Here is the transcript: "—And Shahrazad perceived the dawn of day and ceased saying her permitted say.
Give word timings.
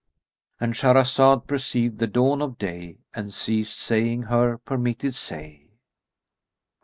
"—And 0.59 0.73
Shahrazad 0.73 1.45
perceived 1.45 1.99
the 1.99 2.07
dawn 2.07 2.41
of 2.41 2.57
day 2.57 3.01
and 3.13 3.31
ceased 3.31 3.77
saying 3.77 4.23
her 4.23 4.57
permitted 4.57 5.13
say. 5.13 5.75